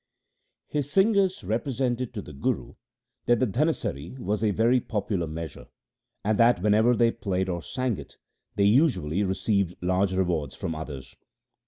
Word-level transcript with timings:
His 0.67 0.89
singers 0.91 1.43
represented 1.43 2.11
to 2.15 2.23
the 2.23 2.33
Guru 2.33 2.73
that 3.27 3.39
the 3.39 3.45
Dhanasari 3.45 4.17
was 4.17 4.43
a 4.43 4.49
very 4.49 4.79
popular 4.79 5.27
measure, 5.27 5.67
and 6.23 6.39
that 6.39 6.59
whenever 6.63 6.95
they 6.95 7.11
played 7.11 7.47
or 7.47 7.61
sang 7.61 7.99
it 7.99 8.17
they 8.55 8.63
usually 8.65 9.21
re 9.23 9.35
ceived 9.35 9.75
large 9.79 10.11
rewards 10.13 10.55
from 10.55 10.73
others. 10.73 11.15